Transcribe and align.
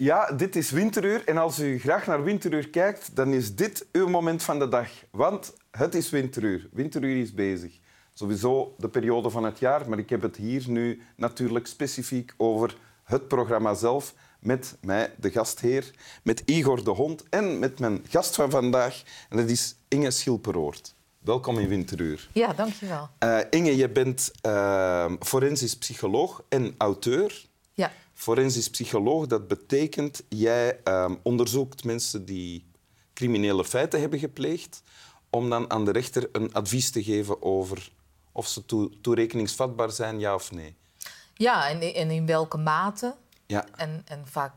Ja, 0.00 0.32
dit 0.32 0.56
is 0.56 0.70
Winteruur. 0.70 1.24
En 1.24 1.36
als 1.38 1.58
u 1.58 1.78
graag 1.78 2.06
naar 2.06 2.24
Winteruur 2.24 2.68
kijkt, 2.68 3.16
dan 3.16 3.32
is 3.32 3.54
dit 3.54 3.86
uw 3.92 4.08
moment 4.08 4.42
van 4.42 4.58
de 4.58 4.68
dag. 4.68 4.88
Want 5.10 5.54
het 5.70 5.94
is 5.94 6.10
Winteruur. 6.10 6.68
Winteruur 6.72 7.16
is 7.16 7.34
bezig. 7.34 7.78
Sowieso 8.12 8.74
de 8.76 8.88
periode 8.88 9.30
van 9.30 9.44
het 9.44 9.58
jaar, 9.58 9.88
maar 9.88 9.98
ik 9.98 10.10
heb 10.10 10.22
het 10.22 10.36
hier 10.36 10.64
nu 10.66 11.02
natuurlijk 11.16 11.66
specifiek 11.66 12.34
over 12.36 12.76
het 13.04 13.28
programma 13.28 13.74
zelf 13.74 14.14
met 14.40 14.76
mij, 14.80 15.14
de 15.16 15.30
gastheer, 15.30 15.90
met 16.22 16.42
Igor 16.44 16.84
de 16.84 16.90
Hond 16.90 17.24
en 17.30 17.58
met 17.58 17.78
mijn 17.78 18.04
gast 18.08 18.34
van 18.34 18.50
vandaag. 18.50 19.02
En 19.28 19.36
dat 19.36 19.48
is 19.48 19.76
Inge 19.88 20.10
Schilperoort. 20.10 20.94
Welkom 21.18 21.58
in 21.58 21.68
Winteruur. 21.68 22.28
Ja, 22.32 22.52
dankjewel. 22.52 23.08
Uh, 23.24 23.38
Inge, 23.50 23.76
je 23.76 23.88
bent 23.88 24.30
uh, 24.46 25.12
forensisch 25.20 25.76
psycholoog 25.76 26.42
en 26.48 26.74
auteur. 26.76 27.47
Ja. 27.78 27.92
Forensisch 28.14 28.70
psycholoog, 28.70 29.26
dat 29.26 29.48
betekent 29.48 30.22
jij 30.28 30.80
uh, 30.84 31.10
onderzoekt 31.22 31.84
mensen 31.84 32.24
die 32.24 32.70
criminele 33.14 33.64
feiten 33.64 34.00
hebben 34.00 34.18
gepleegd, 34.18 34.82
om 35.30 35.50
dan 35.50 35.70
aan 35.70 35.84
de 35.84 35.92
rechter 35.92 36.28
een 36.32 36.54
advies 36.54 36.90
te 36.90 37.02
geven 37.02 37.42
over 37.42 37.92
of 38.32 38.48
ze 38.48 38.64
toe 38.64 39.00
toerekeningsvatbaar 39.00 39.90
zijn, 39.90 40.18
ja 40.18 40.34
of 40.34 40.52
nee. 40.52 40.76
Ja, 41.34 41.68
en, 41.68 41.94
en 41.94 42.10
in 42.10 42.26
welke 42.26 42.56
mate. 42.56 43.16
Ja. 43.46 43.66
En, 43.76 44.02
en 44.04 44.26
vaak 44.26 44.52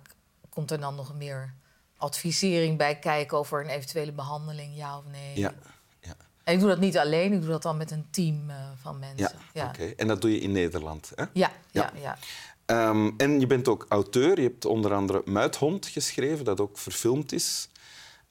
komt 0.49 0.71
er 0.71 0.79
dan 0.79 0.95
nog 0.95 1.15
meer 1.15 1.53
advisering 1.97 2.77
bij 2.77 2.99
kijken 2.99 3.37
over 3.37 3.63
een 3.63 3.69
eventuele 3.69 4.11
behandeling, 4.11 4.75
ja 4.75 4.97
of 4.97 5.03
nee. 5.11 5.39
Ja. 5.39 5.53
ja. 5.99 6.15
En 6.43 6.53
ik 6.53 6.59
doe 6.59 6.69
dat 6.69 6.79
niet 6.79 6.97
alleen, 6.97 7.33
ik 7.33 7.41
doe 7.41 7.49
dat 7.49 7.61
dan 7.61 7.77
met 7.77 7.91
een 7.91 8.07
team 8.09 8.49
uh, 8.49 8.55
van 8.81 8.99
mensen. 8.99 9.31
Ja, 9.53 9.67
oké. 9.67 9.83
En 9.83 10.07
dat 10.07 10.21
doe 10.21 10.31
je 10.31 10.39
in 10.39 10.51
Nederland, 10.51 11.11
hè? 11.15 11.23
Ja, 11.33 11.51
ja, 11.71 11.91
ja. 12.01 12.17
Um, 12.65 13.13
en 13.17 13.39
je 13.39 13.47
bent 13.47 13.67
ook 13.67 13.85
auteur. 13.89 14.41
Je 14.41 14.47
hebt 14.47 14.65
onder 14.65 14.93
andere 14.93 15.21
Muithond 15.25 15.85
geschreven, 15.85 16.45
dat 16.45 16.59
ook 16.59 16.77
verfilmd 16.77 17.31
is. 17.31 17.69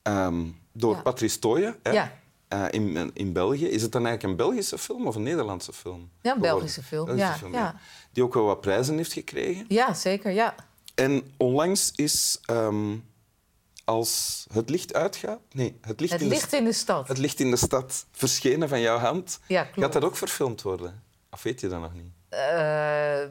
Um, 0.02 0.58
door 0.72 0.94
ja. 0.94 1.02
Patrice 1.02 1.38
Toye. 1.38 1.78
Hè? 1.82 1.90
Ja. 1.90 2.18
Uh, 2.54 2.64
in, 2.70 3.10
in 3.14 3.32
België. 3.32 3.66
Is 3.66 3.82
het 3.82 3.92
dan 3.92 4.06
eigenlijk 4.06 4.32
een 4.32 4.46
Belgische 4.46 4.78
film 4.78 5.06
of 5.06 5.14
een 5.14 5.22
Nederlandse 5.22 5.72
film? 5.72 6.10
Ja, 6.20 6.34
een 6.34 6.40
Belgische 6.40 6.82
film. 6.82 7.04
Belgische 7.04 7.30
ja, 7.30 7.38
film 7.38 7.52
ja. 7.52 7.80
Die 8.12 8.22
ook 8.22 8.34
wel 8.34 8.44
wat 8.44 8.60
prijzen 8.60 8.96
heeft 8.96 9.12
gekregen. 9.12 9.64
Ja, 9.68 9.94
zeker. 9.94 10.30
Ja. 10.30 10.54
En 10.94 11.32
onlangs 11.36 11.92
is 11.94 12.40
um, 12.50 13.04
als 13.84 14.46
Het 14.52 14.70
licht 14.70 14.94
uitgaat... 14.94 15.40
Nee, 15.52 15.78
Het 15.80 16.00
licht, 16.00 16.12
het 16.12 16.22
in, 16.22 16.28
licht 16.28 16.50
de 16.50 16.56
in 16.56 16.64
de 16.64 16.72
stad. 16.72 17.08
Het 17.08 17.18
licht 17.18 17.40
in 17.40 17.50
de 17.50 17.56
stad 17.56 18.06
verschenen 18.12 18.68
van 18.68 18.80
jouw 18.80 18.98
hand. 18.98 19.40
Ja, 19.46 19.62
klopt. 19.62 19.80
Gaat 19.80 19.92
dat 19.92 20.04
ook 20.04 20.16
verfilmd 20.16 20.62
worden? 20.62 21.02
Of 21.30 21.42
weet 21.42 21.60
je 21.60 21.68
dat 21.68 21.80
nog 21.80 21.94
niet? 21.94 22.12
Uh, 22.30 23.22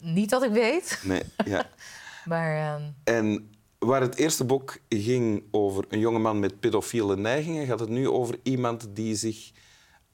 niet 0.00 0.30
dat 0.30 0.42
ik 0.42 0.50
weet. 0.50 1.00
Nee, 1.02 1.22
ja. 1.44 1.70
maar... 2.24 2.74
Um... 2.74 2.94
En 3.04 3.50
waar 3.78 4.00
het 4.00 4.16
eerste 4.16 4.44
boek 4.44 4.78
ging 4.88 5.42
over 5.50 5.84
een 5.88 5.98
jongeman 5.98 6.38
met 6.38 6.60
pedofiele 6.60 7.16
neigingen, 7.16 7.66
gaat 7.66 7.80
het 7.80 7.88
nu 7.88 8.08
over 8.08 8.38
iemand 8.42 8.86
die 8.90 9.14
zich 9.14 9.50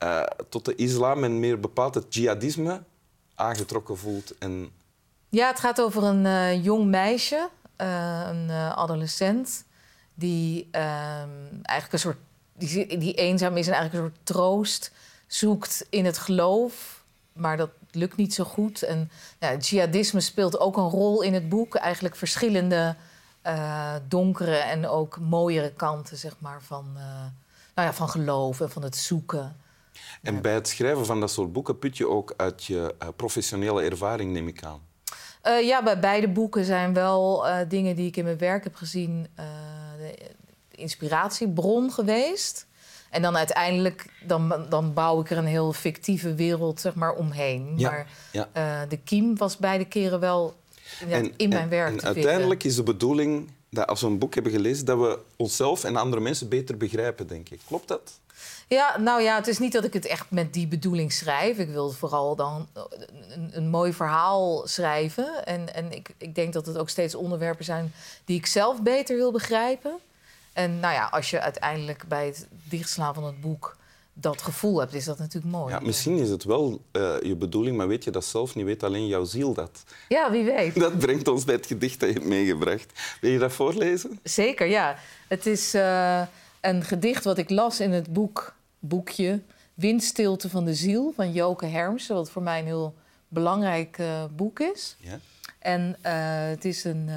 uh, 0.03 0.23
tot 0.48 0.64
de 0.64 0.75
islam 0.75 1.25
en 1.25 1.41
meer 1.41 1.61
bepaald 1.61 1.95
het 1.95 2.14
jihadisme 2.14 2.83
aangetrokken 3.34 3.98
voelt. 3.98 4.39
En... 4.39 4.70
Ja, 5.29 5.48
het 5.48 5.61
gaat 5.61 5.81
over 5.81 6.03
een 6.03 6.25
uh, 6.25 6.64
jong 6.64 6.87
meisje, 6.87 7.48
uh, 7.81 8.29
een 8.29 8.51
adolescent, 8.51 9.64
die 10.14 10.69
eigenlijk 10.70 11.92
een 11.92 11.98
soort 11.98 12.18
die, 12.58 12.98
die 12.98 13.14
eenzaam 13.14 13.57
is 13.57 13.67
en 13.67 13.73
eigenlijk 13.73 14.05
een 14.05 14.13
soort 14.13 14.27
troost 14.27 14.92
zoekt 15.27 15.86
in 15.91 16.05
het 16.05 16.18
geloof. 16.18 17.05
Maar 17.36 17.57
dat 17.57 17.70
lukt 17.91 18.17
niet 18.17 18.35
zo 18.35 18.45
goed. 18.45 18.83
En 18.83 19.11
ja, 19.39 19.57
jihadisme 19.57 20.20
speelt 20.20 20.61
ook 20.61 20.77
een 20.77 20.89
rol 20.89 21.23
in 21.23 21.35
het 21.35 21.48
boek. 21.48 21.74
Eigenlijk 21.74 22.17
verschillende 22.17 22.97
uh, 23.47 23.95
donkere 24.08 24.57
en 24.57 24.89
ook 24.89 25.19
mooiere 25.20 25.73
kanten 25.73 26.17
zeg 26.17 26.36
maar, 26.39 26.63
van, 26.63 26.86
uh, 26.95 27.02
nou 27.74 27.89
ja, 27.89 27.92
van 27.92 28.08
geloof 28.08 28.61
en 28.61 28.70
van 28.70 28.83
het 28.83 28.97
zoeken. 28.97 29.57
En 30.23 30.35
ja. 30.35 30.41
bij 30.41 30.55
het 30.55 30.69
schrijven 30.69 31.07
van 31.07 31.20
dat 31.20 31.30
soort 31.30 31.52
boeken 31.52 31.79
put 31.79 31.97
je 31.97 32.08
ook 32.08 32.35
uit 32.36 32.64
je 32.64 32.95
uh, 33.02 33.08
professionele 33.17 33.83
ervaring, 33.83 34.33
neem 34.33 34.48
ik 34.48 34.64
aan. 34.64 34.80
ja, 35.63 35.83
bij 35.83 36.01
beide 36.01 36.29
boeken 36.29 36.64
zijn 36.64 36.95
wel 36.95 37.47
dingen 37.68 37.97
die 37.97 38.07
ik 38.07 38.17
in 38.17 38.24
mijn 38.24 38.39
werk 38.39 38.64
heb 38.64 38.74
gezien 38.74 39.27
de 39.97 40.14
inspiratiebron 40.70 41.92
geweest. 41.92 42.66
En 43.11 43.22
dan 43.22 43.36
uiteindelijk 43.36 44.06
dan, 44.27 44.67
dan 44.68 44.92
bouw 44.92 45.20
ik 45.20 45.30
er 45.30 45.39
een 45.39 45.46
heel 45.46 45.72
fictieve 45.72 46.34
wereld 46.34 46.80
zeg 46.80 46.94
maar, 46.94 47.12
omheen. 47.12 47.72
Ja, 47.77 47.90
maar 47.90 48.06
ja. 48.33 48.86
de 48.86 48.98
kiem 49.05 49.36
was 49.36 49.56
beide 49.56 49.84
keren 49.84 50.20
wel 50.20 50.55
en, 51.08 51.33
in 51.36 51.48
mijn 51.48 51.62
en, 51.62 51.68
werk 51.68 51.90
en 51.90 51.96
te 51.96 52.06
uiteindelijk 52.06 52.64
is 52.64 52.77
de 52.77 52.83
bedoeling 52.83 53.50
dat 53.70 53.86
als 53.86 54.00
we 54.00 54.06
een 54.06 54.18
boek 54.18 54.34
hebben 54.34 54.52
gelezen, 54.52 54.84
dat 54.84 54.98
we 54.98 55.18
onszelf 55.36 55.84
en 55.84 55.96
andere 55.96 56.22
mensen 56.22 56.48
beter 56.48 56.77
begrijpen, 56.77 57.27
denk 57.27 57.48
ik. 57.48 57.61
Klopt 57.67 57.89
dat? 57.89 58.20
Ja, 58.68 58.98
nou 58.98 59.23
ja, 59.23 59.36
het 59.36 59.46
is 59.46 59.58
niet 59.58 59.73
dat 59.73 59.84
ik 59.84 59.92
het 59.92 60.06
echt 60.06 60.30
met 60.30 60.52
die 60.52 60.67
bedoeling 60.67 61.12
schrijf. 61.12 61.58
Ik 61.58 61.68
wil 61.68 61.90
vooral 61.90 62.36
dan 62.36 62.68
een, 63.28 63.50
een 63.52 63.68
mooi 63.68 63.92
verhaal 63.92 64.67
schrijven. 64.67 65.46
En, 65.46 65.74
en 65.74 65.92
ik, 65.92 66.11
ik 66.18 66.34
denk 66.34 66.52
dat 66.52 66.67
het 66.67 66.78
ook 66.78 66.88
steeds 66.88 67.14
onderwerpen 67.14 67.64
zijn 67.64 67.92
die 68.24 68.38
ik 68.38 68.46
zelf 68.46 68.83
beter 68.83 69.17
wil 69.17 69.33
begrijpen. 69.33 69.98
En 70.56 70.80
nou 70.80 70.94
ja, 70.94 71.05
als 71.05 71.30
je 71.30 71.40
uiteindelijk 71.40 72.05
bij 72.08 72.27
het 72.27 72.46
dichtslaan 72.68 73.14
van 73.14 73.24
het 73.24 73.40
boek 73.40 73.77
dat 74.12 74.42
gevoel 74.42 74.78
hebt, 74.78 74.94
is 74.94 75.05
dat 75.05 75.18
natuurlijk 75.18 75.55
mooi. 75.55 75.74
Ja, 75.74 75.80
misschien 75.80 76.18
is 76.18 76.30
het 76.30 76.44
wel 76.44 76.83
uh, 76.92 77.14
je 77.22 77.36
bedoeling, 77.36 77.77
maar 77.77 77.89
weet 77.89 78.05
je 78.05 78.11
dat 78.11 78.24
zelf 78.24 78.55
niet, 78.55 78.64
weet 78.64 78.83
alleen 78.83 79.06
jouw 79.06 79.24
ziel 79.24 79.52
dat. 79.55 79.84
Ja, 80.08 80.30
wie 80.30 80.44
weet. 80.44 80.74
Dat 80.80 80.98
brengt 80.98 81.28
ons 81.28 81.44
bij 81.44 81.55
het 81.55 81.67
gedicht 81.67 82.00
dat 82.00 82.08
je 82.08 82.14
hebt 82.14 82.27
meegebracht. 82.27 82.92
Wil 83.20 83.30
je 83.30 83.39
dat 83.39 83.52
voorlezen? 83.52 84.18
Zeker, 84.22 84.67
ja. 84.67 84.96
Het 85.28 85.46
is 85.46 85.74
uh, 85.74 86.22
een 86.61 86.84
gedicht 86.84 87.24
wat 87.24 87.38
ik 87.38 87.50
las 87.50 87.80
in 87.80 87.90
het 87.90 88.12
boek, 88.12 88.55
boekje 88.78 89.40
Windstilte 89.74 90.48
van 90.48 90.64
de 90.64 90.74
ziel 90.74 91.12
van 91.17 91.33
Joke 91.33 91.67
Hermsen, 91.67 92.14
wat 92.14 92.30
voor 92.30 92.42
mij 92.42 92.58
een 92.58 92.67
heel 92.67 92.94
belangrijk 93.28 93.98
uh, 93.98 94.24
boek 94.36 94.61
is. 94.61 94.96
Ja? 95.00 95.18
En 95.58 95.96
het 96.50 96.64
is 96.64 96.84
een 96.84 97.08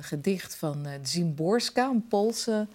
gedicht 0.00 0.54
van 0.54 0.86
Zimborska, 1.02 1.88
een 1.88 2.06
Poolse 2.08 2.66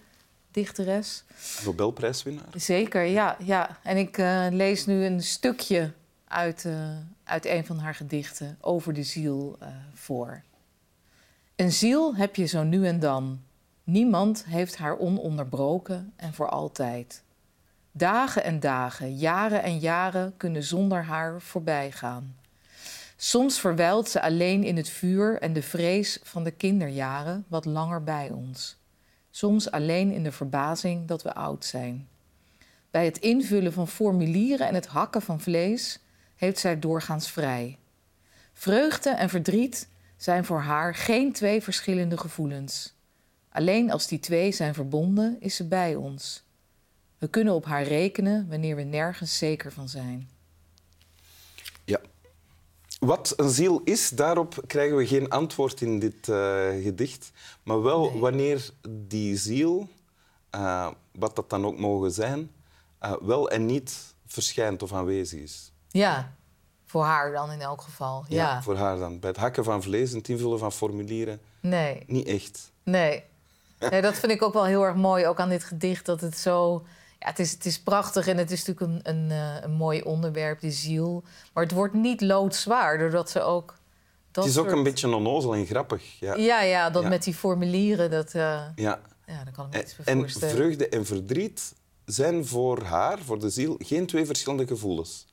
dichteres. 0.54 1.24
Nobelprijswinnaar. 1.64 2.46
Zeker, 2.56 3.02
ja. 3.02 3.36
ja. 3.38 3.78
En 3.82 3.96
ik 3.96 4.18
uh, 4.18 4.46
lees 4.50 4.86
nu 4.86 5.04
een 5.04 5.22
stukje 5.22 5.92
uit, 6.24 6.64
uh, 6.64 6.96
uit 7.24 7.46
een 7.46 7.66
van 7.66 7.78
haar 7.78 7.94
gedichten 7.94 8.58
over 8.60 8.92
de 8.92 9.02
ziel 9.02 9.56
uh, 9.62 9.68
voor. 9.94 10.42
Een 11.56 11.72
ziel 11.72 12.16
heb 12.16 12.36
je 12.36 12.44
zo 12.44 12.62
nu 12.62 12.86
en 12.86 13.00
dan. 13.00 13.40
Niemand 13.84 14.44
heeft 14.44 14.76
haar 14.76 14.98
ononderbroken 14.98 16.12
en 16.16 16.34
voor 16.34 16.48
altijd. 16.48 17.22
Dagen 17.92 18.44
en 18.44 18.60
dagen, 18.60 19.16
jaren 19.16 19.62
en 19.62 19.78
jaren 19.78 20.36
kunnen 20.36 20.62
zonder 20.62 21.04
haar 21.04 21.40
voorbij 21.40 21.92
gaan. 21.92 22.36
Soms 23.16 23.60
verwijlt 23.60 24.08
ze 24.08 24.22
alleen 24.22 24.64
in 24.64 24.76
het 24.76 24.88
vuur 24.88 25.38
en 25.40 25.52
de 25.52 25.62
vrees 25.62 26.18
van 26.22 26.44
de 26.44 26.50
kinderjaren 26.50 27.44
wat 27.48 27.64
langer 27.64 28.02
bij 28.02 28.30
ons 28.30 28.82
soms 29.36 29.70
alleen 29.70 30.12
in 30.12 30.22
de 30.22 30.32
verbazing 30.32 31.08
dat 31.08 31.22
we 31.22 31.34
oud 31.34 31.64
zijn. 31.64 32.08
Bij 32.90 33.04
het 33.04 33.18
invullen 33.18 33.72
van 33.72 33.88
formulieren 33.88 34.66
en 34.66 34.74
het 34.74 34.86
hakken 34.86 35.22
van 35.22 35.40
vlees 35.40 35.98
heeft 36.36 36.58
zij 36.58 36.78
doorgaans 36.78 37.30
vrij. 37.30 37.78
Vreugde 38.52 39.10
en 39.10 39.28
verdriet 39.28 39.88
zijn 40.16 40.44
voor 40.44 40.60
haar 40.60 40.94
geen 40.94 41.32
twee 41.32 41.62
verschillende 41.62 42.18
gevoelens. 42.18 42.94
Alleen 43.48 43.90
als 43.90 44.06
die 44.06 44.18
twee 44.20 44.52
zijn 44.52 44.74
verbonden, 44.74 45.36
is 45.40 45.56
ze 45.56 45.64
bij 45.64 45.94
ons. 45.94 46.42
We 47.18 47.28
kunnen 47.28 47.54
op 47.54 47.64
haar 47.64 47.82
rekenen 47.82 48.48
wanneer 48.48 48.76
we 48.76 48.82
nergens 48.82 49.38
zeker 49.38 49.72
van 49.72 49.88
zijn. 49.88 50.28
Wat 53.04 53.32
een 53.36 53.50
ziel 53.50 53.80
is, 53.84 54.08
daarop 54.08 54.54
krijgen 54.66 54.96
we 54.96 55.06
geen 55.06 55.30
antwoord 55.30 55.80
in 55.80 55.98
dit 55.98 56.28
uh, 56.28 56.36
gedicht. 56.82 57.30
Maar 57.62 57.82
wel 57.82 58.10
nee. 58.10 58.20
wanneer 58.20 58.70
die 58.88 59.36
ziel, 59.36 59.88
uh, 60.54 60.90
wat 61.12 61.36
dat 61.36 61.50
dan 61.50 61.66
ook 61.66 61.78
mogen 61.78 62.10
zijn, 62.10 62.50
uh, 63.02 63.12
wel 63.20 63.50
en 63.50 63.66
niet 63.66 64.14
verschijnt 64.26 64.82
of 64.82 64.92
aanwezig 64.92 65.40
is. 65.40 65.72
Ja, 65.88 66.34
voor 66.84 67.04
haar 67.04 67.32
dan 67.32 67.50
in 67.50 67.60
elk 67.60 67.80
geval. 67.80 68.24
Ja, 68.28 68.36
ja 68.36 68.62
voor 68.62 68.76
haar 68.76 68.98
dan. 68.98 69.20
Bij 69.20 69.30
het 69.30 69.38
hakken 69.38 69.64
van 69.64 69.82
vlees 69.82 70.10
en 70.10 70.18
het 70.18 70.28
invullen 70.28 70.58
van 70.58 70.72
formulieren, 70.72 71.40
nee. 71.60 72.02
niet 72.06 72.26
echt. 72.26 72.72
Nee. 72.82 73.24
nee, 73.78 74.02
dat 74.02 74.14
vind 74.14 74.32
ik 74.32 74.42
ook 74.42 74.52
wel 74.52 74.64
heel 74.64 74.82
erg 74.82 74.96
mooi, 74.96 75.26
ook 75.26 75.40
aan 75.40 75.48
dit 75.48 75.64
gedicht, 75.64 76.06
dat 76.06 76.20
het 76.20 76.38
zo... 76.38 76.84
Ja, 77.24 77.30
het, 77.30 77.38
is, 77.38 77.52
het 77.52 77.66
is 77.66 77.80
prachtig 77.80 78.26
en 78.26 78.36
het 78.36 78.50
is 78.50 78.64
natuurlijk 78.64 79.06
een, 79.06 79.14
een, 79.14 79.30
uh, 79.30 79.54
een 79.60 79.72
mooi 79.72 80.02
onderwerp, 80.02 80.60
de 80.60 80.70
ziel. 80.70 81.22
Maar 81.52 81.62
het 81.62 81.72
wordt 81.72 81.94
niet 81.94 82.20
loodzwaar, 82.20 82.98
doordat 82.98 83.30
ze 83.30 83.42
ook... 83.42 83.74
Dat 84.30 84.44
het 84.44 84.52
is 84.52 84.58
ook 84.58 84.66
soort... 84.66 84.76
een 84.76 84.84
beetje 84.84 85.14
onnozel 85.14 85.54
en 85.54 85.66
grappig. 85.66 86.18
Ja, 86.20 86.34
ja, 86.34 86.62
ja 86.62 86.90
dat 86.90 87.02
ja. 87.02 87.08
met 87.08 87.22
die 87.22 87.34
formulieren, 87.34 88.10
dat, 88.10 88.34
uh, 88.34 88.42
ja. 88.74 89.00
ja, 89.26 89.42
kan 89.52 89.66
ik 89.66 89.72
me 89.72 89.82
iets 89.82 89.96
En 90.04 90.18
voorstellen. 90.18 90.54
vreugde 90.54 90.88
en 90.88 91.06
verdriet 91.06 91.74
zijn 92.04 92.46
voor 92.46 92.82
haar, 92.82 93.18
voor 93.18 93.38
de 93.38 93.50
ziel, 93.50 93.74
geen 93.78 94.06
twee 94.06 94.26
verschillende 94.26 94.66
gevoelens. 94.66 95.26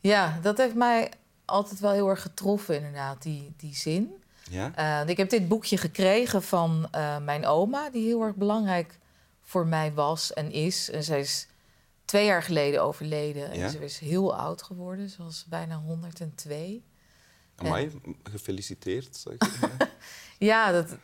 Ja, 0.00 0.38
dat 0.42 0.58
heeft 0.58 0.74
mij 0.74 1.10
altijd 1.44 1.80
wel 1.80 1.92
heel 1.92 2.08
erg 2.08 2.22
getroffen, 2.22 2.76
inderdaad, 2.76 3.22
die, 3.22 3.54
die 3.56 3.74
zin. 3.74 4.22
Ja? 4.50 5.02
Uh, 5.02 5.08
ik 5.08 5.16
heb 5.16 5.30
dit 5.30 5.48
boekje 5.48 5.76
gekregen 5.76 6.42
van 6.42 6.88
uh, 6.94 7.18
mijn 7.18 7.46
oma, 7.46 7.90
die 7.90 8.06
heel 8.06 8.22
erg 8.22 8.34
belangrijk 8.34 8.98
voor 9.46 9.66
mij 9.66 9.92
was 9.92 10.32
en 10.32 10.52
is. 10.52 10.90
En 10.90 11.02
zij 11.02 11.20
is 11.20 11.46
twee 12.04 12.24
jaar 12.24 12.42
geleden 12.42 12.82
overleden. 12.82 13.50
En 13.50 13.58
Ja? 13.58 13.68
ze 13.68 13.84
is 13.84 13.98
heel 13.98 14.36
oud 14.36 14.62
geworden. 14.62 15.08
Ze 15.08 15.22
was 15.22 15.44
bijna 15.48 15.76
102. 15.76 16.82
Amai, 17.56 18.00
gefeliciteerd. 18.22 19.16
Zou 19.16 19.34
ik. 19.38 19.42
Ja, 20.38 20.72
dat, 20.72 20.88
dat 20.88 20.98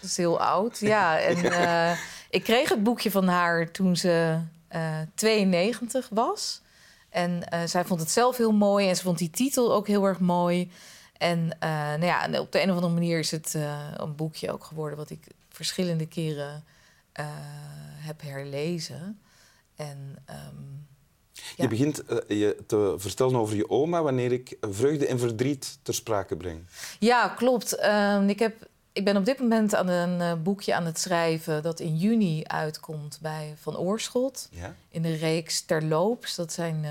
is 0.00 0.16
heel 0.16 0.40
oud. 0.40 0.78
Ja, 0.78 1.18
en 1.28 1.36
eh, 1.52 1.98
ik 2.30 2.42
kreeg 2.44 2.68
het 2.68 2.82
boekje 2.82 3.10
van 3.10 3.28
haar 3.28 3.70
toen 3.70 3.96
ze 3.96 4.40
eh 4.68 5.00
92 5.14 6.08
was. 6.10 6.60
En 7.10 7.48
eh, 7.48 7.60
zij 7.66 7.84
vond 7.84 8.00
het 8.00 8.10
zelf 8.10 8.36
heel 8.36 8.52
mooi 8.52 8.88
en 8.88 8.96
ze 8.96 9.02
vond 9.02 9.18
die 9.18 9.30
titel 9.30 9.74
ook 9.74 9.86
heel 9.86 10.04
erg 10.04 10.20
mooi. 10.20 10.70
En, 11.18 11.56
eh, 11.60 11.70
nou 11.70 12.04
ja, 12.04 12.40
op 12.40 12.52
de 12.52 12.62
een 12.62 12.68
of 12.68 12.74
andere 12.74 12.92
manier 12.92 13.18
is 13.18 13.30
het 13.30 13.54
eh, 13.54 13.88
een 13.96 14.14
boekje 14.14 14.52
ook 14.52 14.64
geworden... 14.64 14.98
wat 14.98 15.10
ik 15.10 15.26
verschillende 15.48 16.06
keren 16.06 16.64
eh, 17.18 17.26
heb 18.06 18.22
herlezen. 18.22 19.20
En 19.76 20.16
ehm, 20.24 20.76
Ja. 21.32 21.64
Je 21.64 21.68
begint 21.68 22.04
eh, 22.04 22.38
je 22.38 22.56
te 22.66 22.94
vertellen 22.96 23.36
over 23.36 23.56
je 23.56 23.70
oma 23.70 24.02
wanneer 24.02 24.32
ik 24.32 24.56
vreugde 24.60 25.06
en 25.06 25.18
verdriet 25.18 25.78
ter 25.82 25.94
sprake 25.94 26.36
breng. 26.36 26.66
Ja, 26.98 27.28
klopt. 27.28 27.76
Ehm, 27.76 28.28
ik, 28.28 28.38
heb, 28.38 28.68
ik 28.92 29.04
ben 29.04 29.16
op 29.16 29.24
dit 29.24 29.38
moment 29.38 29.74
aan 29.74 29.88
een 29.88 30.20
eh, 30.20 30.42
boekje 30.42 30.74
aan 30.74 30.86
het 30.86 30.98
schrijven 30.98 31.62
dat 31.62 31.80
in 31.80 31.96
juni 31.96 32.44
uitkomt 32.44 33.18
bij 33.22 33.54
Van 33.60 33.76
Oorschot. 33.76 34.48
Ja? 34.50 34.74
In 34.88 35.02
de 35.02 35.14
reeks 35.14 35.60
Terloops. 35.60 36.34
Dat 36.34 36.52
zijn 36.52 36.86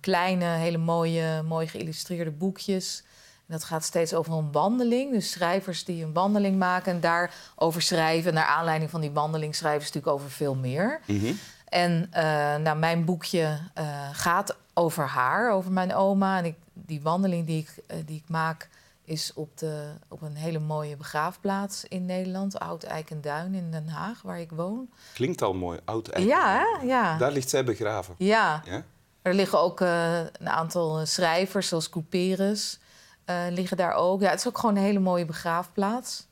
kleine, 0.00 0.44
hele 0.44 0.78
mooie, 0.78 1.42
mooi 1.42 1.66
geïllustreerde 1.66 2.30
boekjes. 2.30 3.02
En 3.52 3.58
dat 3.58 3.66
gaat 3.66 3.84
steeds 3.84 4.14
over 4.14 4.32
een 4.32 4.52
wandeling. 4.52 5.12
Dus 5.12 5.30
schrijvers 5.30 5.84
die 5.84 6.04
een 6.04 6.12
wandeling 6.12 6.58
maken 6.58 6.92
en 6.92 7.00
daarover 7.00 7.82
schrijven. 7.82 8.28
En 8.28 8.34
naar 8.34 8.46
aanleiding 8.46 8.90
van 8.90 9.00
die 9.00 9.10
wandeling 9.10 9.54
schrijven 9.54 9.86
ze 9.86 9.86
natuurlijk 9.86 10.14
over 10.14 10.30
veel 10.30 10.54
meer. 10.54 11.00
Mhm. 11.06 11.32
En 11.64 12.08
eh, 12.10 12.24
nou, 12.56 12.78
mijn 12.78 13.04
boekje 13.04 13.58
eh, 13.74 14.08
gaat 14.12 14.56
over 14.74 15.06
haar, 15.06 15.52
over 15.52 15.72
mijn 15.72 15.94
oma. 15.94 16.38
En 16.38 16.44
ik, 16.44 16.54
die 16.72 17.02
wandeling 17.02 17.46
die 17.46 17.60
ik, 17.60 17.84
eh, 17.86 17.96
die 18.06 18.16
ik 18.16 18.28
maak 18.28 18.68
is 19.04 19.32
op, 19.34 19.58
de, 19.58 19.90
op 20.08 20.22
een 20.22 20.36
hele 20.36 20.58
mooie 20.58 20.96
begraafplaats 20.96 21.84
in 21.84 22.06
Nederland. 22.06 22.58
Oud 22.58 22.82
Eikenduin 22.82 23.54
in 23.54 23.70
Den 23.70 23.88
Haag, 23.88 24.22
waar 24.22 24.40
ik 24.40 24.50
woon. 24.50 24.90
Klinkt 25.14 25.42
al 25.42 25.54
mooi, 25.54 25.78
oud 25.84 26.08
eigen. 26.08 26.32
Ja, 26.32 26.58
hè? 26.58 26.86
Ja. 26.86 27.18
Daar 27.18 27.32
ligt 27.32 27.48
zij 27.48 27.64
begraven. 27.64 28.14
ja. 28.18 28.62
Ja? 28.64 28.82
Er 29.22 29.34
liggen 29.34 29.60
ook 29.60 29.80
een 29.80 30.48
aantal 30.48 31.06
schrijvers, 31.06 31.68
zoals 31.68 31.88
Couperus, 31.88 32.78
eh, 33.24 33.44
liggen 33.50 33.76
daar 33.76 33.94
ook. 33.94 34.20
Ja, 34.20 34.30
het 34.30 34.38
is 34.38 34.48
ook 34.48 34.58
gewoon 34.58 34.76
een 34.76 34.82
hele 34.82 34.98
mooie 34.98 35.24
begraafplaats. 35.24 36.26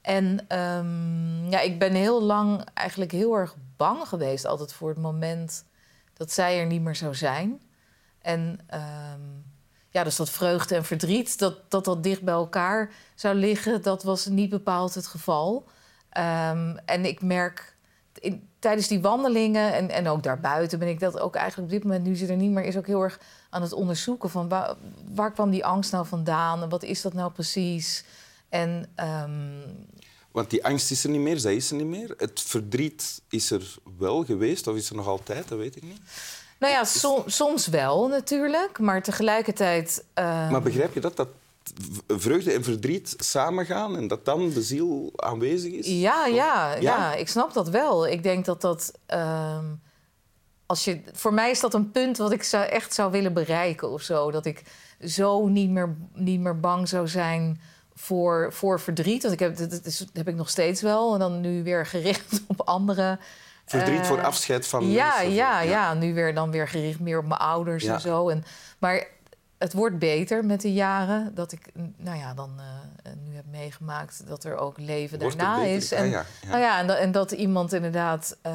En 0.00 0.44
ehm, 0.48 1.50
ja, 1.50 1.60
ik 1.60 1.78
ben 1.78 1.92
heel 1.92 2.22
lang 2.22 2.64
eigenlijk 2.74 3.12
heel 3.12 3.34
erg 3.34 3.54
bang 3.76 4.08
geweest... 4.08 4.44
altijd 4.44 4.72
voor 4.72 4.88
het 4.88 4.98
moment 4.98 5.64
dat 6.12 6.32
zij 6.32 6.60
er 6.60 6.66
niet 6.66 6.82
meer 6.82 6.96
zou 6.96 7.14
zijn. 7.14 7.62
En 8.22 8.60
ehm, 8.66 9.20
ja, 9.90 10.04
dus 10.04 10.16
dat 10.16 10.30
vreugde 10.30 10.74
en 10.74 10.84
verdriet, 10.84 11.38
dat, 11.38 11.70
dat 11.70 11.84
dat 11.84 12.02
dicht 12.02 12.22
bij 12.22 12.34
elkaar 12.34 12.90
zou 13.14 13.34
liggen... 13.34 13.82
dat 13.82 14.02
was 14.02 14.26
niet 14.26 14.50
bepaald 14.50 14.94
het 14.94 15.06
geval. 15.06 15.68
Ehm, 16.08 16.76
en 16.84 17.04
ik 17.04 17.22
merk 17.22 17.75
in, 18.20 18.48
tijdens 18.58 18.88
die 18.88 19.00
wandelingen 19.00 19.72
en, 19.74 19.90
en 19.90 20.08
ook 20.08 20.22
daarbuiten 20.22 20.78
ben 20.78 20.88
ik 20.88 21.00
dat 21.00 21.18
ook 21.20 21.34
eigenlijk 21.34 21.68
op 21.68 21.74
dit 21.74 21.84
moment, 21.84 22.04
nu 22.06 22.16
ze 22.16 22.26
er 22.26 22.36
niet 22.36 22.50
meer 22.50 22.64
is, 22.64 22.76
ook 22.76 22.86
heel 22.86 23.02
erg 23.02 23.20
aan 23.50 23.62
het 23.62 23.72
onderzoeken 23.72 24.30
van 24.30 24.48
waar, 24.48 24.74
waar 25.14 25.32
kwam 25.32 25.50
die 25.50 25.64
angst 25.64 25.92
nou 25.92 26.06
vandaan 26.06 26.62
en 26.62 26.68
wat 26.68 26.82
is 26.82 27.02
dat 27.02 27.12
nou 27.12 27.32
precies? 27.32 28.04
En 28.48 28.86
ehm, 28.94 29.60
Want 30.32 30.50
die 30.50 30.64
angst 30.64 30.90
is 30.90 31.04
er 31.04 31.10
niet 31.10 31.20
meer, 31.20 31.38
zij 31.38 31.56
is 31.56 31.70
er 31.70 31.76
niet 31.76 31.86
meer. 31.86 32.14
Het 32.16 32.40
verdriet 32.40 33.22
is 33.28 33.50
er 33.50 33.74
wel 33.98 34.24
geweest, 34.24 34.66
of 34.66 34.76
is 34.76 34.90
er 34.90 34.96
nog 34.96 35.06
altijd, 35.06 35.48
dat 35.48 35.58
weet 35.58 35.76
ik 35.76 35.82
niet. 35.82 36.00
nou 36.58 36.72
ja, 36.72 36.84
som- 36.84 37.22
soms 37.26 37.66
wel 37.66 38.08
natuurlijk, 38.08 38.78
maar 38.78 39.02
tegelijkertijd. 39.02 40.04
ehm, 40.14 40.50
Maar 40.50 40.62
begrijp 40.62 40.94
je 40.94 41.00
dat, 41.00 41.16
dat 41.16 41.28
vreugde 42.08 42.52
en 42.52 42.64
verdriet 42.64 43.14
samengaan 43.16 43.96
en 43.96 44.08
dat 44.08 44.24
dan 44.24 44.50
de 44.50 44.62
ziel 44.62 45.12
aanwezig 45.16 45.72
is? 45.72 45.86
Ja, 45.86 46.26
ja, 46.26 46.74
ja, 46.74 46.80
Ja? 46.80 47.14
ik 47.14 47.28
snap 47.28 47.52
dat 47.52 47.68
wel. 47.68 48.06
Ik 48.08 48.22
denk 48.22 48.44
dat 48.44 48.60
dat. 48.60 48.92
ehm, 49.06 49.64
als 50.66 50.84
je, 50.84 51.00
voor 51.12 51.34
mij 51.34 51.50
is 51.50 51.60
dat 51.60 51.74
een 51.74 51.90
punt 51.90 52.16
wat 52.16 52.32
ik 52.32 52.42
zou, 52.42 52.64
echt 52.64 52.94
zou 52.94 53.10
willen 53.10 53.32
bereiken 53.32 53.90
of 53.90 54.02
zo. 54.02 54.30
Dat 54.30 54.46
ik 54.46 54.62
zo 55.00 55.46
niet 55.48 55.70
meer, 55.70 55.96
niet 56.14 56.40
meer 56.40 56.60
bang 56.60 56.88
zou 56.88 57.08
zijn 57.08 57.60
voor, 57.94 58.52
voor 58.52 58.80
verdriet. 58.80 59.22
Want 59.22 59.34
ik 59.34 59.40
heb, 59.40 59.56
dat, 59.56 59.80
is, 59.84 59.98
dat 59.98 60.08
heb 60.12 60.28
ik 60.28 60.34
nog 60.34 60.48
steeds 60.50 60.80
wel. 60.82 61.12
En 61.12 61.18
dan 61.18 61.40
nu 61.40 61.62
weer 61.62 61.86
gericht 61.86 62.40
op 62.46 62.60
anderen. 62.62 63.20
Verdriet 63.66 64.00
Eh, 64.00 64.06
voor 64.06 64.22
afscheid 64.24 64.66
van 64.66 64.90
ja, 64.90 65.14
mensen. 65.16 65.32
ja, 65.32 65.60
ja, 65.60 65.94
Nu 65.94 66.14
weer 66.14 66.34
dan 66.34 66.50
weer 66.50 66.68
gericht 66.68 67.00
meer 67.00 67.18
op 67.18 67.26
mijn 67.26 67.40
ouders 67.40 67.84
Ja. 67.84 67.94
en 67.94 68.00
zo. 68.00 68.28
En, 68.28 68.44
maar 68.78 69.06
het 69.58 69.72
wordt 69.72 69.98
beter 69.98 70.44
met 70.44 70.60
de 70.60 70.72
jaren. 70.72 71.34
Dat 71.34 71.52
ik 71.52 71.72
nou 71.96 72.18
ja, 72.18 72.34
dan 72.34 72.50
eh, 73.02 73.12
nu 73.24 73.34
heb 73.34 73.44
meegemaakt 73.50 74.26
dat 74.26 74.44
er 74.44 74.56
ook 74.56 74.78
leven 74.78 75.18
Wordt 75.18 75.38
daarna 75.38 75.64
is. 75.64 75.92
Ah, 75.92 75.98
En, 75.98 76.08
ja, 76.08 76.24
ja. 76.42 76.48
Nou 76.48 76.60
ja, 76.60 76.78
en, 76.78 76.86
dat, 76.86 76.98
en 76.98 77.12
dat 77.12 77.32
iemand 77.32 77.72
inderdaad 77.72 78.36
eh, 78.42 78.54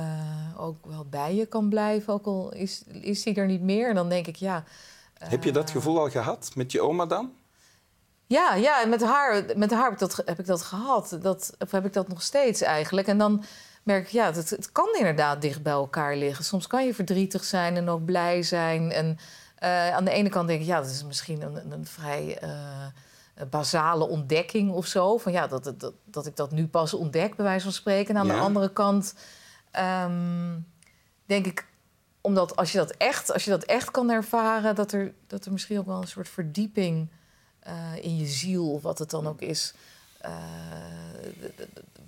ook 0.57 0.85
wel 0.85 1.05
bij 1.09 1.35
je 1.35 1.45
kan 1.45 1.69
blijven. 1.69 2.13
Ook 2.13 2.25
al 2.25 2.53
is, 2.53 2.83
is 3.01 3.23
die 3.23 3.35
er 3.35 3.45
niet 3.45 3.61
meer. 3.61 3.89
En 3.89 3.95
dan 3.95 4.09
denk 4.09 4.27
ik, 4.27 4.35
ja... 4.35 4.63
Heb 5.13 5.43
je 5.43 5.51
dat 5.51 5.67
eh, 5.67 5.75
gevoel 5.75 5.99
al 5.99 6.09
gehad 6.09 6.51
met 6.55 6.71
je 6.71 6.81
oma 6.81 7.05
dan? 7.05 7.31
ja, 8.31 8.55
ja, 8.55 8.81
en 8.81 8.89
met 8.89 9.03
haar, 9.03 9.43
met 9.55 9.71
haar 9.71 9.83
heb, 9.83 9.93
ik 9.93 9.99
dat, 9.99 10.21
heb 10.25 10.39
ik 10.39 10.45
dat 10.45 10.61
gehad. 10.61 11.17
Dat, 11.21 11.53
of 11.59 11.71
heb 11.71 11.85
ik 11.85 11.93
dat 11.93 12.07
nog 12.07 12.21
steeds 12.21 12.61
eigenlijk. 12.61 13.07
En 13.07 13.17
dan 13.17 13.43
merk 13.83 14.03
ik, 14.03 14.09
ja, 14.09 14.33
het, 14.33 14.49
het 14.49 14.71
kan 14.71 14.95
inderdaad 14.97 15.41
dicht 15.41 15.63
bij 15.63 15.73
elkaar 15.73 16.15
liggen. 16.15 16.45
Soms 16.45 16.67
kan 16.67 16.85
je 16.85 16.93
verdrietig 16.93 17.43
zijn 17.43 17.75
en 17.75 17.89
ook 17.89 18.05
blij 18.05 18.43
zijn. 18.43 18.91
En 18.91 19.17
eh, 19.61 19.93
aan 19.95 20.05
de 20.05 20.11
ene 20.11 20.29
kant 20.29 20.47
denk 20.47 20.61
ik, 20.61 20.67
ja, 20.67 20.81
dat 20.81 20.89
is 20.89 21.03
misschien 21.03 21.41
een, 21.41 21.71
een, 21.71 21.85
vrij 21.85 22.37
eh, 22.39 22.49
basale 23.49 24.07
ontdekking 24.07 24.71
of 24.71 24.85
zo. 24.85 25.17
Van 25.17 25.31
ja, 25.31 25.47
dat, 25.47 25.73
dat, 25.77 25.93
dat 26.05 26.25
ik 26.25 26.35
dat 26.35 26.51
nu 26.51 26.67
pas 26.67 26.93
ontdek, 26.93 27.35
bij 27.35 27.45
wijze 27.45 27.63
van 27.63 27.73
spreken. 27.73 28.15
En 28.15 28.21
aan 28.21 28.27
Ja. 28.27 28.33
de 28.33 28.39
andere 28.39 28.73
kant 28.73 29.15
ehm, 29.71 30.59
denk 31.25 31.45
ik, 31.45 31.67
omdat 32.21 32.55
als 32.55 32.71
je 32.71 32.77
dat 32.77 32.91
echt, 32.91 33.33
als 33.33 33.43
je 33.43 33.49
dat 33.51 33.63
echt 33.63 33.91
kan 33.91 34.09
ervaren, 34.09 34.75
dat 34.75 34.91
er, 34.91 35.13
dat 35.27 35.45
er 35.45 35.51
misschien 35.51 35.79
ook 35.79 35.85
wel 35.85 36.01
een 36.01 36.07
soort 36.07 36.29
verdieping 36.29 37.09
eh, 37.59 37.95
in 38.01 38.17
je 38.17 38.25
ziel, 38.25 38.71
of 38.71 38.81
wat 38.81 38.99
het 38.99 39.09
dan 39.09 39.27
ook 39.27 39.41
is, 39.41 39.73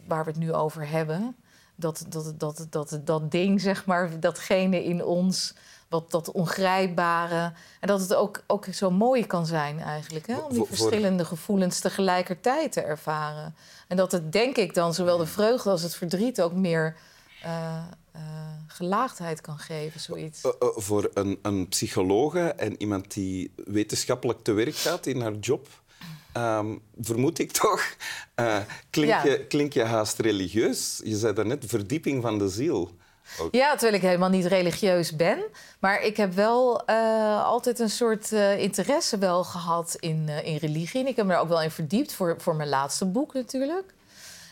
waar 0.08 0.24
we 0.26 0.30
het 0.30 0.40
nu 0.40 0.54
over 0.54 0.90
hebben. 0.90 1.36
Dat, 1.76 2.06
dat, 2.10 2.34
dat, 2.38 2.68
dat, 2.70 3.00
dat 3.04 3.32
ding, 3.32 3.62
zeg 3.62 3.86
maar, 3.86 4.20
datgene 4.20 4.84
in 4.84 5.04
ons, 5.04 5.54
wat, 5.90 6.12
dat 6.12 6.32
ongrijpbare. 6.32 7.54
En 7.80 7.88
dat 7.88 8.02
het 8.02 8.14
ook, 8.16 8.44
ook 8.48 8.66
zo 8.66 8.92
mooi 8.92 9.26
kan 9.26 9.46
zijn 9.46 9.80
eigenlijk, 9.80 10.28
hè? 10.28 10.38
om 10.38 10.54
die 10.54 10.66
verschillende 10.66 11.26
gevoelens 11.26 11.80
tegelijkertijd 11.80 12.72
te 12.72 12.82
ervaren. 12.82 13.56
En 13.88 13.98
dat 13.98 14.12
het, 14.12 14.32
denk 14.32 14.58
ik 14.58 14.74
dan, 14.74 14.94
zowel 14.94 15.18
de 15.18 15.26
vreugde 15.26 15.70
als 15.70 15.82
het 15.82 15.96
verdriet 15.96 16.42
ook 16.42 16.54
meer 16.54 16.96
eh, 17.44 17.84
eh, 18.12 18.22
gelaagdheid 18.68 19.42
kan 19.42 19.58
geven, 19.58 20.00
zoiets. 20.00 20.42
Eh, 20.42 20.52
voor 20.60 21.12
een, 21.14 21.40
een 21.42 21.68
psychologe 21.68 22.40
en 22.40 22.82
iemand 22.82 23.14
die 23.14 23.52
wetenschappelijk 23.56 24.44
te 24.44 24.52
werk 24.52 24.76
gaat 24.76 25.06
in 25.06 25.22
haar 25.22 25.36
job, 25.36 25.68
ehm, 26.34 26.76
vermoed 27.02 27.40
ik 27.40 27.52
toch, 27.52 27.82
eh, 28.36 28.58
klink, 28.90 29.10
Ja. 29.10 29.24
je, 29.24 29.46
klink 29.46 29.74
je 29.74 29.84
haast 29.84 30.20
religieus. 30.20 31.02
Je 31.04 31.16
zei 31.16 31.34
daarnet 31.34 31.64
verdieping 31.68 32.22
van 32.22 32.38
de 32.38 32.50
ziel. 32.50 32.92
Ook. 33.40 33.54
Ja, 33.56 33.72
terwijl 33.72 33.94
ik 33.94 34.02
helemaal 34.02 34.30
niet 34.30 34.46
religieus 34.46 35.16
ben. 35.16 35.44
Maar 35.80 36.02
ik 36.02 36.18
heb 36.18 36.34
wel 36.34 36.86
eh, 36.86 37.44
altijd 37.44 37.80
een 37.80 37.90
soort 37.90 38.32
eh, 38.32 38.60
interesse 38.60 39.18
wel 39.18 39.44
gehad 39.44 39.96
in, 40.00 40.30
in 40.44 40.58
religie. 40.58 41.02
En 41.02 41.08
ik 41.08 41.16
heb 41.16 41.26
me 41.26 41.34
er 41.34 41.40
ook 41.40 41.48
wel 41.48 41.62
in 41.62 41.72
verdiept 41.72 42.14
voor, 42.14 42.36
voor 42.38 42.56
mijn 42.56 42.70
laatste 42.70 43.06
boek 43.06 43.34
natuurlijk. 43.34 43.94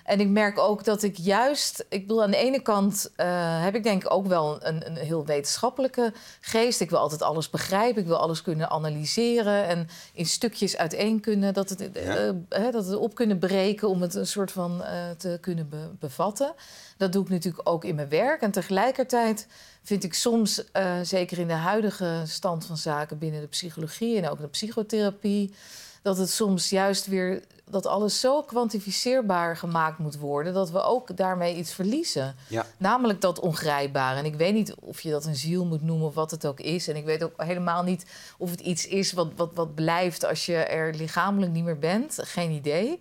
En 0.03 0.20
ik 0.20 0.27
merk 0.27 0.60
ook 0.60 0.84
dat 0.84 1.03
ik 1.03 1.17
juist... 1.17 1.86
Ik 1.89 2.01
bedoel, 2.01 2.24
aan 2.24 2.31
de 2.31 2.38
ene 2.38 2.62
kant 2.62 3.12
eh, 3.15 3.63
heb 3.63 3.75
ik 3.75 3.84
denk 3.84 4.03
ik 4.03 4.13
ook 4.13 4.27
wel 4.27 4.65
een, 4.65 4.86
een 4.86 4.96
heel 4.96 5.25
wetenschappelijke 5.25 6.13
geest. 6.41 6.81
Ik 6.81 6.89
wil 6.89 7.00
altijd 7.00 7.22
alles 7.22 7.50
begrijpen. 7.50 8.01
Ik 8.01 8.08
wil 8.08 8.17
alles 8.17 8.41
kunnen 8.41 8.70
analyseren. 8.70 9.67
En 9.67 9.88
in 10.13 10.25
stukjes 10.25 10.77
uiteen 10.77 11.20
kunnen... 11.20 11.53
Dat 11.53 11.70
het, 11.70 11.91
eh, 11.91 12.27
eh, 12.27 12.36
dat 12.50 12.86
het 12.86 12.96
op 12.96 13.15
kunnen 13.15 13.39
breken 13.39 13.89
om 13.89 14.01
het 14.01 14.15
een 14.15 14.27
soort 14.27 14.51
van 14.51 14.84
te 15.17 15.38
kunnen 15.41 15.70
be- 15.70 15.89
bevatten. 16.00 16.53
Dat 16.98 17.12
doe 17.12 17.24
ik 17.24 17.29
natuurlijk 17.29 17.70
ook 17.70 17.86
in 17.86 17.96
mijn 17.96 18.10
werk. 18.10 18.41
En 18.41 18.51
tegelijkertijd 18.51 19.48
vind 19.84 20.03
ik 20.03 20.13
soms, 20.13 20.63
zeker 21.01 21.39
in 21.39 21.48
de 21.48 21.53
huidige 21.53 22.22
stand 22.25 22.65
van 22.65 22.77
zaken 22.77 23.17
binnen 23.17 23.41
de 23.41 23.48
psychologie 23.48 24.17
en 24.17 24.29
ook 24.29 24.39
de 24.39 24.48
psychotherapie, 24.48 25.53
dat 26.01 26.17
het 26.17 26.29
soms 26.29 26.70
juist 26.70 27.05
weer 27.05 27.43
dat 27.72 27.86
alles 27.86 28.20
zo 28.20 28.41
kwantificeerbaar 28.41 29.58
gemaakt 29.58 29.98
moet 29.98 30.17
worden 30.17 30.53
dat 30.53 30.72
we 30.72 30.81
ook 30.81 31.17
daarmee 31.17 31.55
iets 31.55 31.74
verliezen. 31.74 32.36
Ja. 32.48 32.65
Namelijk 32.77 33.22
dat 33.22 33.39
ongrijpbare. 33.39 34.17
En 34.17 34.25
ik 34.25 34.36
weet 34.36 34.53
niet 34.53 34.75
of 34.75 35.01
je 35.01 35.12
dat 35.12 35.25
een 35.25 35.36
ziel 35.36 35.65
moet 35.65 35.81
noemen 35.81 36.08
of 36.08 36.13
wat 36.13 36.31
het 36.31 36.46
ook 36.46 36.60
is. 36.60 36.88
En 36.88 36.96
ik 36.96 37.05
weet 37.05 37.24
ook 37.24 37.34
helemaal 37.43 37.84
niet 37.84 38.05
of 38.38 38.51
het 38.51 38.60
iets 38.60 38.88
is 38.88 39.12
wat, 39.12 39.31
wat, 39.36 39.51
wat 39.53 39.75
blijft 39.75 40.25
als 40.25 40.46
je 40.46 40.55
er 40.55 40.96
lichamelijk 40.96 41.51
niet 41.51 41.63
meer 41.63 41.79
bent. 41.79 42.17
Geen 42.22 42.51
idee. 42.51 43.00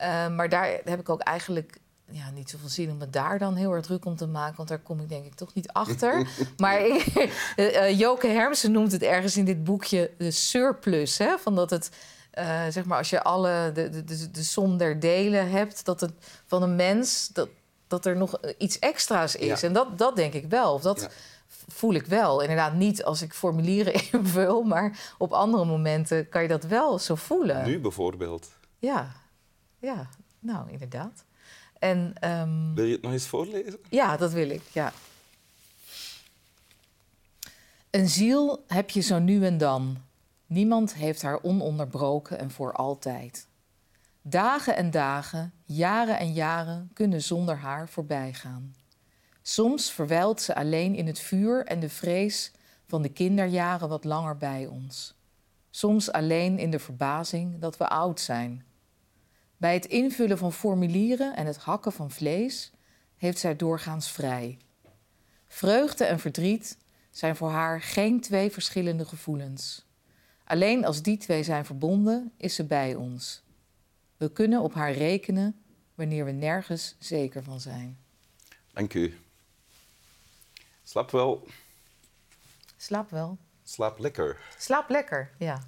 Uh, 0.00 0.28
maar 0.28 0.48
daar 0.48 0.80
heb 0.84 1.00
ik 1.00 1.08
ook 1.08 1.20
eigenlijk 1.20 1.78
ja, 2.10 2.30
niet 2.30 2.50
zoveel 2.50 2.68
zin 2.68 2.90
om 2.90 2.96
me 2.96 3.10
daar 3.10 3.38
dan 3.38 3.54
heel 3.54 3.72
erg 3.72 3.84
druk 3.84 4.04
om 4.04 4.16
te 4.16 4.26
maken. 4.26 4.56
Want 4.56 4.68
daar 4.68 4.78
kom 4.78 5.00
ik 5.00 5.08
denk 5.08 5.24
ik 5.24 5.34
toch 5.34 5.54
niet 5.54 5.68
achter. 5.72 6.28
maar 6.56 6.80
uh, 7.56 7.98
Joke 7.98 8.26
Hermsen 8.26 8.72
noemt 8.72 8.92
het 8.92 9.02
ergens 9.02 9.36
in 9.36 9.44
dit 9.44 9.64
boekje 9.64 10.10
de 10.18 10.30
surplus. 10.30 11.18
Hè? 11.18 11.38
Van 11.38 11.54
dat 11.54 11.70
het, 11.70 11.90
uh, 12.38 12.66
zeg 12.68 12.84
maar, 12.84 12.98
als 12.98 13.10
je 13.10 13.22
alle 13.22 13.70
de, 13.74 13.88
de, 13.88 14.04
de, 14.04 14.30
de 14.30 14.42
som 14.42 14.76
der 14.76 15.00
delen 15.00 15.50
hebt, 15.50 15.84
dat 15.84 16.00
het 16.00 16.12
van 16.46 16.62
een 16.62 16.76
mens, 16.76 17.28
dat, 17.28 17.48
dat 17.86 18.06
er 18.06 18.16
nog 18.16 18.40
iets 18.58 18.78
extra's 18.78 19.36
is. 19.36 19.60
Ja. 19.60 19.66
En 19.66 19.72
dat, 19.72 19.98
dat 19.98 20.16
denk 20.16 20.32
ik 20.32 20.46
wel. 20.46 20.74
Of 20.74 20.82
dat 20.82 21.00
ja. 21.00 21.08
voel 21.68 21.94
ik 21.94 22.06
wel. 22.06 22.40
Inderdaad, 22.40 22.74
niet 22.74 23.04
als 23.04 23.22
ik 23.22 23.34
formulieren 23.34 23.94
invul, 24.12 24.62
maar 24.62 25.14
op 25.18 25.32
andere 25.32 25.64
momenten 25.64 26.28
kan 26.28 26.42
je 26.42 26.48
dat 26.48 26.64
wel 26.64 26.98
zo 26.98 27.14
voelen. 27.14 27.66
Nu 27.66 27.80
bijvoorbeeld. 27.80 28.50
Ja, 28.78 29.12
ja, 29.78 30.08
nou 30.38 30.70
inderdaad. 30.70 31.24
En, 31.78 32.14
um... 32.24 32.74
Wil 32.74 32.84
je 32.84 32.92
het 32.92 33.02
nog 33.02 33.12
eens 33.12 33.26
voorlezen? 33.26 33.78
Ja, 33.88 34.16
dat 34.16 34.32
wil 34.32 34.50
ik, 34.50 34.62
ja. 34.72 34.92
Een 37.90 38.08
ziel 38.08 38.64
heb 38.66 38.90
je 38.90 39.00
zo 39.00 39.18
nu 39.18 39.44
en 39.44 39.58
dan. 39.58 39.96
Niemand 40.50 40.94
heeft 40.94 41.22
haar 41.22 41.42
ononderbroken 41.42 42.38
en 42.38 42.50
voor 42.50 42.72
altijd. 42.72 43.48
Dagen 44.22 44.76
en 44.76 44.90
dagen, 44.90 45.52
jaren 45.64 46.18
en 46.18 46.32
jaren 46.32 46.90
kunnen 46.92 47.22
zonder 47.22 47.56
haar 47.56 47.88
voorbijgaan. 47.88 48.74
Soms 49.42 49.92
verwijlt 49.92 50.40
ze 50.40 50.54
alleen 50.54 50.94
in 50.94 51.06
het 51.06 51.18
vuur 51.18 51.64
en 51.66 51.80
de 51.80 51.88
vrees 51.88 52.52
van 52.86 53.02
de 53.02 53.08
kinderjaren 53.08 53.88
wat 53.88 54.04
langer 54.04 54.36
bij 54.36 54.66
ons. 54.66 55.14
Soms 55.70 56.12
alleen 56.12 56.58
in 56.58 56.70
de 56.70 56.78
verbazing 56.78 57.58
dat 57.58 57.76
we 57.76 57.88
oud 57.88 58.20
zijn. 58.20 58.64
Bij 59.56 59.74
het 59.74 59.86
invullen 59.86 60.38
van 60.38 60.52
formulieren 60.52 61.36
en 61.36 61.46
het 61.46 61.56
hakken 61.56 61.92
van 61.92 62.10
vlees 62.10 62.72
heeft 63.16 63.38
zij 63.38 63.56
doorgaans 63.56 64.10
vrij. 64.10 64.58
Vreugde 65.46 66.04
en 66.04 66.18
verdriet 66.18 66.78
zijn 67.10 67.36
voor 67.36 67.50
haar 67.50 67.82
geen 67.82 68.20
twee 68.20 68.50
verschillende 68.50 69.04
gevoelens. 69.04 69.88
Alleen 70.50 70.84
als 70.84 71.02
die 71.02 71.16
twee 71.16 71.42
zijn 71.42 71.64
verbonden, 71.64 72.32
is 72.36 72.54
ze 72.54 72.64
bij 72.64 72.94
ons. 72.94 73.42
We 74.16 74.32
kunnen 74.32 74.60
op 74.60 74.74
haar 74.74 74.92
rekenen 74.92 75.62
wanneer 75.94 76.24
we 76.24 76.30
nergens 76.30 76.96
zeker 76.98 77.42
van 77.42 77.60
zijn. 77.60 77.98
Dank 78.72 78.94
u. 78.94 79.18
Slaap 80.82 81.10
wel. 81.10 81.46
Slaap 82.76 83.10
wel. 83.10 83.38
Slaap 83.62 83.98
lekker. 83.98 84.40
Slaap 84.58 84.88
lekker, 84.88 85.30
ja. 85.38 85.62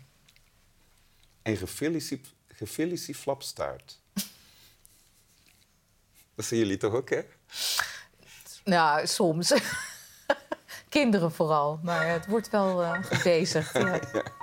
En 1.43 1.57
gefeliciteerd 1.57 2.35
Gefelici 2.49 3.15
Flapstaart. 3.15 4.01
Dat 6.35 6.45
zien 6.45 6.59
jullie 6.59 6.77
toch 6.77 6.93
ook, 6.93 7.11
hè? 7.11 7.23
Nou, 8.65 9.07
soms. 9.07 9.55
Kinderen 10.89 11.33
vooral, 11.33 11.81
maar 11.83 12.09
het 12.09 12.27
wordt 12.27 12.51
wel 12.51 12.83
uh, 12.83 13.03
gebezigd. 13.03 13.79
Ja. 14.13 14.41